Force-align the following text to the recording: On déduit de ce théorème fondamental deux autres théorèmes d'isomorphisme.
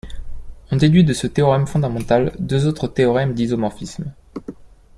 On 0.71 0.77
déduit 0.77 1.03
de 1.03 1.13
ce 1.13 1.27
théorème 1.27 1.67
fondamental 1.67 2.31
deux 2.39 2.65
autres 2.65 2.87
théorèmes 2.87 3.35
d'isomorphisme. 3.35 4.11